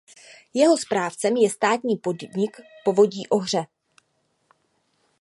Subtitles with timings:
[0.53, 3.65] Jeho správcem je státní podnik Povodí Ohře.